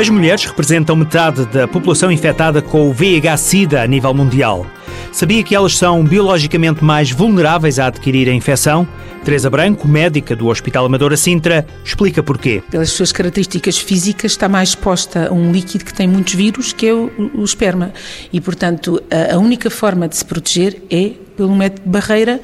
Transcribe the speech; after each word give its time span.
As 0.00 0.08
mulheres 0.08 0.46
representam 0.46 0.96
metade 0.96 1.44
da 1.44 1.68
população 1.68 2.10
infectada 2.10 2.62
com 2.62 2.88
o 2.88 2.92
VIH-Sida 2.94 3.82
a 3.82 3.86
nível 3.86 4.14
mundial. 4.14 4.64
Sabia 5.12 5.42
que 5.44 5.54
elas 5.54 5.76
são 5.76 6.02
biologicamente 6.02 6.82
mais 6.82 7.10
vulneráveis 7.10 7.78
a 7.78 7.88
adquirir 7.88 8.26
a 8.26 8.32
infecção? 8.32 8.88
Teresa 9.22 9.50
Branco, 9.50 9.86
médica 9.86 10.34
do 10.34 10.46
Hospital 10.46 10.86
Amadora 10.86 11.18
Sintra, 11.18 11.66
explica 11.84 12.22
porquê. 12.22 12.62
Pelas 12.70 12.92
suas 12.92 13.12
características 13.12 13.76
físicas, 13.76 14.32
está 14.32 14.48
mais 14.48 14.70
exposta 14.70 15.28
a 15.28 15.34
um 15.34 15.52
líquido 15.52 15.84
que 15.84 15.92
tem 15.92 16.08
muitos 16.08 16.32
vírus, 16.32 16.72
que 16.72 16.86
é 16.86 16.94
o, 16.94 17.10
o 17.34 17.44
esperma. 17.44 17.92
E, 18.32 18.40
portanto, 18.40 19.02
a, 19.10 19.34
a 19.34 19.38
única 19.38 19.68
forma 19.68 20.08
de 20.08 20.16
se 20.16 20.24
proteger 20.24 20.80
é 20.90 21.10
pelo 21.36 21.54
método 21.54 21.82
de 21.82 21.88
barreira 21.88 22.40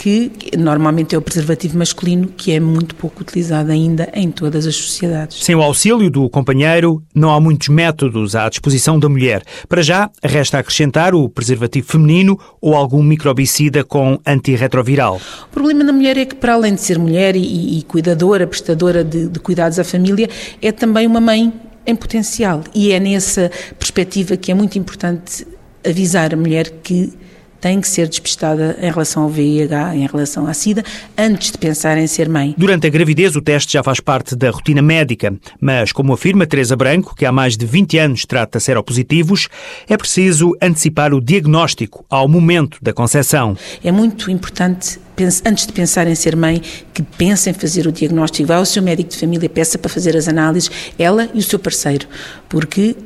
que 0.00 0.32
normalmente 0.56 1.14
é 1.14 1.18
o 1.18 1.20
preservativo 1.20 1.76
masculino, 1.76 2.28
que 2.28 2.52
é 2.52 2.58
muito 2.58 2.94
pouco 2.94 3.20
utilizado 3.20 3.70
ainda 3.70 4.08
em 4.14 4.30
todas 4.30 4.66
as 4.66 4.74
sociedades. 4.74 5.44
Sem 5.44 5.54
o 5.54 5.60
auxílio 5.60 6.10
do 6.10 6.26
companheiro, 6.30 7.02
não 7.14 7.30
há 7.30 7.38
muitos 7.38 7.68
métodos 7.68 8.34
à 8.34 8.48
disposição 8.48 8.98
da 8.98 9.10
mulher. 9.10 9.42
Para 9.68 9.82
já, 9.82 10.10
resta 10.22 10.58
acrescentar 10.58 11.14
o 11.14 11.28
preservativo 11.28 11.86
feminino 11.86 12.40
ou 12.62 12.74
algum 12.74 13.02
microbicida 13.02 13.84
com 13.84 14.18
antirretroviral. 14.24 15.20
O 15.44 15.48
problema 15.48 15.84
da 15.84 15.92
mulher 15.92 16.16
é 16.16 16.24
que, 16.24 16.34
para 16.34 16.54
além 16.54 16.74
de 16.74 16.80
ser 16.80 16.98
mulher 16.98 17.36
e, 17.36 17.78
e 17.78 17.82
cuidadora, 17.82 18.46
prestadora 18.46 19.04
de, 19.04 19.28
de 19.28 19.38
cuidados 19.38 19.78
à 19.78 19.84
família, 19.84 20.30
é 20.62 20.72
também 20.72 21.06
uma 21.06 21.20
mãe 21.20 21.52
em 21.86 21.94
potencial. 21.94 22.64
E 22.74 22.90
é 22.90 22.98
nessa 22.98 23.50
perspectiva 23.78 24.34
que 24.38 24.50
é 24.50 24.54
muito 24.54 24.78
importante 24.78 25.46
avisar 25.84 26.32
a 26.32 26.38
mulher 26.38 26.70
que 26.82 27.12
tem 27.60 27.80
que 27.80 27.88
ser 27.88 28.08
despistada 28.08 28.78
em 28.80 28.90
relação 28.90 29.24
ao 29.24 29.28
VIH, 29.28 29.96
em 29.96 30.06
relação 30.06 30.46
à 30.46 30.54
SIDA, 30.54 30.82
antes 31.16 31.50
de 31.52 31.58
pensar 31.58 31.98
em 31.98 32.06
ser 32.06 32.28
mãe. 32.28 32.54
Durante 32.56 32.86
a 32.86 32.90
gravidez, 32.90 33.36
o 33.36 33.42
teste 33.42 33.72
já 33.74 33.82
faz 33.82 34.00
parte 34.00 34.34
da 34.34 34.50
rotina 34.50 34.82
médica, 34.82 35.34
mas, 35.60 35.92
como 35.92 36.12
afirma 36.12 36.46
Teresa 36.46 36.74
Branco, 36.76 37.14
que 37.14 37.26
há 37.26 37.32
mais 37.32 37.56
de 37.56 37.66
20 37.66 37.98
anos 37.98 38.24
trata 38.24 38.58
seropositivos, 38.58 39.48
é 39.88 39.96
preciso 39.96 40.56
antecipar 40.60 41.12
o 41.12 41.20
diagnóstico 41.20 42.04
ao 42.08 42.28
momento 42.28 42.78
da 42.80 42.92
concepção. 42.92 43.56
É 43.84 43.92
muito 43.92 44.30
importante 44.30 44.98
antes 45.44 45.66
de 45.66 45.72
pensar 45.72 46.06
em 46.06 46.14
ser 46.14 46.34
mãe, 46.34 46.62
que 46.94 47.02
pense 47.02 47.50
em 47.50 47.52
fazer 47.52 47.86
o 47.86 47.92
diagnóstico, 47.92 48.48
vá 48.48 48.56
ao 48.56 48.64
seu 48.64 48.82
médico 48.82 49.10
de 49.10 49.18
família, 49.18 49.48
peça 49.50 49.76
para 49.76 49.90
fazer 49.90 50.16
as 50.16 50.28
análises, 50.28 50.70
ela 50.98 51.28
e 51.34 51.38
o 51.38 51.42
seu 51.42 51.58
parceiro, 51.58 52.06
porque 52.48 52.96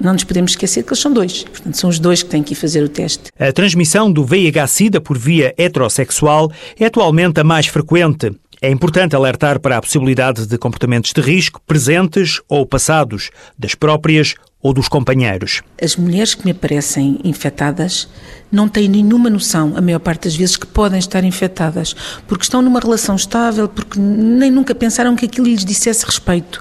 não 0.00 0.12
nos 0.12 0.24
podemos 0.24 0.52
esquecer 0.52 0.82
que 0.82 0.90
eles 0.90 1.00
são 1.00 1.12
dois. 1.12 1.44
Portanto, 1.44 1.76
são 1.76 1.90
os 1.90 1.98
dois 1.98 2.22
que 2.22 2.30
têm 2.30 2.42
que 2.42 2.52
ir 2.52 2.56
fazer 2.56 2.82
o 2.82 2.88
teste. 2.88 3.30
A 3.38 3.52
transmissão 3.52 4.10
do 4.10 4.24
VIH-Sida 4.24 5.00
por 5.00 5.18
via 5.18 5.54
heterossexual 5.56 6.50
é 6.78 6.86
atualmente 6.86 7.40
a 7.40 7.44
mais 7.44 7.66
frequente. 7.66 8.32
É 8.60 8.68
importante 8.68 9.14
alertar 9.14 9.60
para 9.60 9.76
a 9.76 9.80
possibilidade 9.80 10.46
de 10.46 10.58
comportamentos 10.58 11.12
de 11.12 11.20
risco 11.20 11.60
presentes 11.64 12.40
ou 12.48 12.66
passados, 12.66 13.30
das 13.56 13.76
próprias 13.76 14.34
ou 14.60 14.72
dos 14.72 14.88
companheiros. 14.88 15.62
As 15.80 15.94
mulheres 15.94 16.34
que 16.34 16.44
me 16.44 16.50
aparecem 16.50 17.20
infectadas 17.22 18.08
não 18.50 18.68
têm 18.68 18.88
nenhuma 18.88 19.30
noção, 19.30 19.74
a 19.76 19.80
maior 19.80 20.00
parte 20.00 20.24
das 20.24 20.34
vezes, 20.34 20.56
que 20.56 20.66
podem 20.66 20.98
estar 20.98 21.22
infectadas, 21.22 21.94
porque 22.26 22.42
estão 22.42 22.60
numa 22.60 22.80
relação 22.80 23.14
estável, 23.14 23.68
porque 23.68 24.00
nem 24.00 24.50
nunca 24.50 24.74
pensaram 24.74 25.14
que 25.14 25.26
aquilo 25.26 25.46
lhes 25.46 25.64
dissesse 25.64 26.04
respeito. 26.04 26.60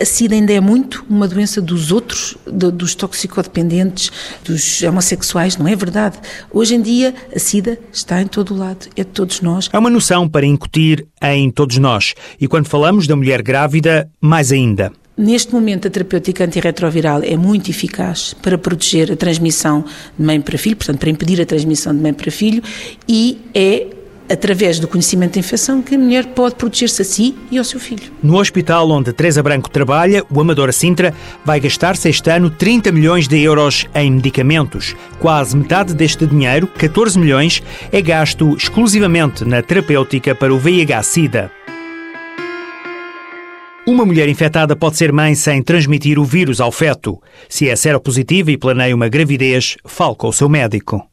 A 0.00 0.04
SIDA 0.04 0.36
ainda 0.36 0.52
é 0.52 0.60
muito 0.60 1.04
uma 1.10 1.26
doença 1.26 1.60
dos 1.60 1.90
outros, 1.90 2.36
dos 2.46 2.94
toxicodependentes, 2.94 4.12
dos 4.44 4.80
homossexuais, 4.82 5.56
não 5.56 5.66
é 5.66 5.74
verdade? 5.74 6.18
Hoje 6.52 6.76
em 6.76 6.80
dia, 6.80 7.12
a 7.34 7.38
SIDA 7.38 7.76
está 7.92 8.22
em 8.22 8.28
todo 8.28 8.54
o 8.54 8.56
lado, 8.56 8.86
é 8.96 9.02
de 9.02 9.10
todos 9.10 9.40
nós. 9.40 9.68
É 9.72 9.76
uma 9.78 9.90
noção 9.90 10.28
para 10.28 10.46
incutir 10.46 11.04
em 11.20 11.50
todos 11.50 11.78
nós. 11.78 12.14
E 12.40 12.46
quando 12.46 12.68
falamos 12.68 13.08
da 13.08 13.16
mulher 13.16 13.42
grávida, 13.42 14.08
mais 14.20 14.52
ainda. 14.52 14.92
Neste 15.16 15.52
momento, 15.52 15.88
a 15.88 15.90
terapêutica 15.90 16.44
antirretroviral 16.44 17.22
é 17.24 17.36
muito 17.36 17.68
eficaz 17.68 18.34
para 18.40 18.56
proteger 18.56 19.10
a 19.10 19.16
transmissão 19.16 19.84
de 20.16 20.24
mãe 20.24 20.40
para 20.40 20.56
filho, 20.56 20.76
portanto, 20.76 21.00
para 21.00 21.10
impedir 21.10 21.40
a 21.40 21.44
transmissão 21.44 21.92
de 21.92 22.00
mãe 22.00 22.14
para 22.14 22.30
filho, 22.30 22.62
e 23.08 23.36
é 23.52 23.97
através 24.28 24.78
do 24.78 24.86
conhecimento 24.86 25.34
da 25.34 25.40
infecção, 25.40 25.82
que 25.82 25.94
a 25.94 25.98
mulher 25.98 26.26
pode 26.26 26.54
proteger-se 26.54 27.02
a 27.02 27.04
si 27.04 27.34
e 27.50 27.58
ao 27.58 27.64
seu 27.64 27.80
filho. 27.80 28.12
No 28.22 28.38
hospital 28.38 28.90
onde 28.90 29.12
Teresa 29.12 29.42
Branco 29.42 29.70
trabalha, 29.70 30.24
o 30.30 30.40
Amadora 30.40 30.72
Sintra 30.72 31.14
vai 31.44 31.58
gastar-se 31.60 32.08
este 32.08 32.30
ano 32.30 32.50
30 32.50 32.92
milhões 32.92 33.26
de 33.26 33.40
euros 33.40 33.86
em 33.94 34.10
medicamentos. 34.10 34.94
Quase 35.18 35.56
metade 35.56 35.94
deste 35.94 36.26
dinheiro, 36.26 36.66
14 36.66 37.18
milhões, 37.18 37.62
é 37.90 38.00
gasto 38.00 38.56
exclusivamente 38.56 39.44
na 39.44 39.62
terapêutica 39.62 40.34
para 40.34 40.52
o 40.52 40.58
VIH-Sida. 40.58 41.50
Uma 43.86 44.04
mulher 44.04 44.28
infectada 44.28 44.76
pode 44.76 44.98
ser 44.98 45.12
mãe 45.12 45.34
sem 45.34 45.62
transmitir 45.62 46.18
o 46.18 46.24
vírus 46.24 46.60
ao 46.60 46.70
feto. 46.70 47.18
Se 47.48 47.70
é 47.70 47.74
seropositiva 47.74 48.50
e 48.50 48.58
planeia 48.58 48.94
uma 48.94 49.08
gravidez, 49.08 49.78
fale 49.86 50.14
com 50.14 50.28
o 50.28 50.32
seu 50.32 50.46
médico. 50.46 51.08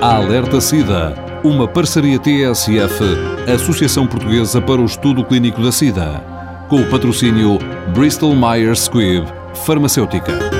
Alerta 0.00 0.60
SIDA 0.60 1.27
uma 1.44 1.68
parceria 1.68 2.18
TSF, 2.18 3.04
Associação 3.52 4.06
Portuguesa 4.06 4.60
para 4.60 4.80
o 4.80 4.84
Estudo 4.84 5.24
Clínico 5.24 5.62
da 5.62 5.70
SIDA, 5.70 6.22
com 6.68 6.80
o 6.80 6.90
patrocínio 6.90 7.58
Bristol 7.94 8.34
Myers 8.34 8.80
Squibb 8.80 9.26
Farmacêutica. 9.64 10.57